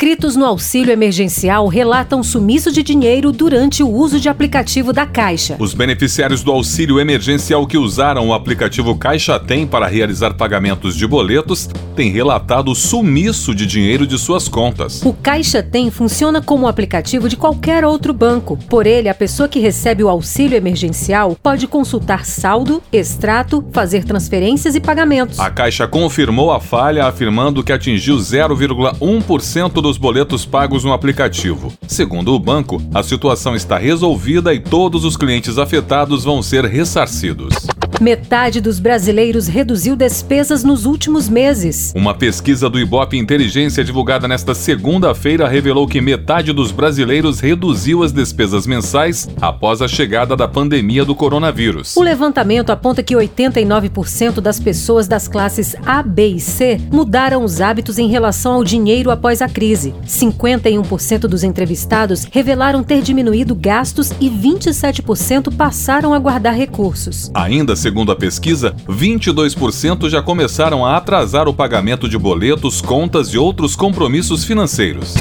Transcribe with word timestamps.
Inscritos 0.00 0.36
no 0.36 0.44
auxílio 0.44 0.92
emergencial 0.92 1.66
relatam 1.66 2.22
sumiço 2.22 2.70
de 2.70 2.84
dinheiro 2.84 3.32
durante 3.32 3.82
o 3.82 3.90
uso 3.90 4.20
de 4.20 4.28
aplicativo 4.28 4.92
da 4.92 5.04
Caixa. 5.04 5.56
Os 5.58 5.74
beneficiários 5.74 6.40
do 6.44 6.52
auxílio 6.52 7.00
emergencial 7.00 7.66
que 7.66 7.76
usaram 7.76 8.28
o 8.28 8.32
aplicativo 8.32 8.96
Caixa 8.96 9.40
Tem 9.40 9.66
para 9.66 9.88
realizar 9.88 10.34
pagamentos 10.34 10.94
de 10.96 11.04
boletos 11.04 11.68
têm 11.96 12.12
relatado 12.12 12.72
sumiço 12.76 13.52
de 13.52 13.66
dinheiro 13.66 14.06
de 14.06 14.16
suas 14.16 14.46
contas. 14.46 15.02
O 15.04 15.12
Caixa 15.12 15.64
Tem 15.64 15.90
funciona 15.90 16.40
como 16.40 16.66
um 16.66 16.68
aplicativo 16.68 17.28
de 17.28 17.36
qualquer 17.36 17.84
outro 17.84 18.14
banco. 18.14 18.56
Por 18.68 18.86
ele, 18.86 19.08
a 19.08 19.14
pessoa 19.14 19.48
que 19.48 19.58
recebe 19.58 20.04
o 20.04 20.08
auxílio 20.08 20.56
emergencial 20.56 21.36
pode 21.42 21.66
consultar 21.66 22.24
saldo, 22.24 22.80
extrato, 22.92 23.64
fazer 23.72 24.04
transferências 24.04 24.76
e 24.76 24.80
pagamentos. 24.80 25.40
A 25.40 25.50
Caixa 25.50 25.88
confirmou 25.88 26.52
a 26.52 26.60
falha, 26.60 27.04
afirmando 27.04 27.64
que 27.64 27.72
atingiu 27.72 28.16
0,1% 28.16 29.87
dos 29.88 29.96
boletos 29.96 30.44
pagos 30.44 30.84
no 30.84 30.92
aplicativo. 30.92 31.72
Segundo 31.86 32.34
o 32.34 32.38
banco, 32.38 32.78
a 32.92 33.02
situação 33.02 33.56
está 33.56 33.78
resolvida 33.78 34.52
e 34.52 34.60
todos 34.60 35.02
os 35.02 35.16
clientes 35.16 35.56
afetados 35.56 36.24
vão 36.24 36.42
ser 36.42 36.66
ressarcidos. 36.66 37.54
Metade 38.00 38.60
dos 38.60 38.78
brasileiros 38.78 39.48
reduziu 39.48 39.96
despesas 39.96 40.62
nos 40.62 40.86
últimos 40.86 41.28
meses. 41.28 41.92
Uma 41.96 42.14
pesquisa 42.14 42.70
do 42.70 42.78
Ibope 42.78 43.18
Inteligência 43.18 43.82
divulgada 43.82 44.28
nesta 44.28 44.54
segunda-feira 44.54 45.48
revelou 45.48 45.84
que 45.84 46.00
metade 46.00 46.52
dos 46.52 46.70
brasileiros 46.70 47.40
reduziu 47.40 48.04
as 48.04 48.12
despesas 48.12 48.68
mensais 48.68 49.28
após 49.40 49.82
a 49.82 49.88
chegada 49.88 50.36
da 50.36 50.46
pandemia 50.46 51.04
do 51.04 51.12
coronavírus. 51.12 51.96
O 51.96 52.02
levantamento 52.02 52.70
aponta 52.70 53.02
que 53.02 53.16
89% 53.16 54.40
das 54.40 54.60
pessoas 54.60 55.08
das 55.08 55.26
classes 55.26 55.74
A, 55.84 56.00
B 56.00 56.28
e 56.28 56.40
C 56.40 56.80
mudaram 56.92 57.42
os 57.42 57.60
hábitos 57.60 57.98
em 57.98 58.06
relação 58.06 58.52
ao 58.54 58.64
dinheiro 58.64 59.10
após 59.10 59.42
a 59.42 59.48
crise. 59.48 59.92
51% 60.06 61.20
dos 61.22 61.42
entrevistados 61.42 62.28
revelaram 62.30 62.84
ter 62.84 63.02
diminuído 63.02 63.56
gastos 63.56 64.12
e 64.20 64.30
27% 64.30 65.52
passaram 65.56 66.14
a 66.14 66.18
guardar 66.20 66.54
recursos. 66.54 67.28
Ainda 67.34 67.74
segundo 67.88 68.12
a 68.12 68.16
pesquisa, 68.16 68.76
22% 68.86 70.10
já 70.10 70.20
começaram 70.20 70.84
a 70.84 70.98
atrasar 70.98 71.48
o 71.48 71.54
pagamento 71.54 72.06
de 72.06 72.18
boletos, 72.18 72.82
contas 72.82 73.28
e 73.28 73.38
outros 73.38 73.74
compromissos 73.74 74.44
financeiros. 74.44 75.14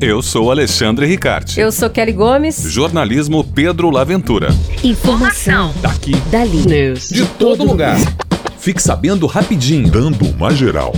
Eu 0.00 0.20
sou 0.20 0.50
Alexandre 0.50 1.06
Ricarte. 1.06 1.58
Eu 1.58 1.72
sou 1.72 1.88
Kelly 1.88 2.12
Gomes. 2.12 2.60
Jornalismo 2.62 3.42
Pedro 3.42 3.90
Laventura. 3.90 4.48
Informação. 4.84 5.72
Daqui. 5.80 6.14
Dali. 6.30 6.66
News. 6.66 7.08
De 7.08 7.24
todo 7.24 7.64
lugar. 7.64 7.96
Fique 8.58 8.82
sabendo 8.82 9.26
rapidinho. 9.26 9.90
Dando 9.90 10.26
uma 10.26 10.54
geral. 10.54 10.92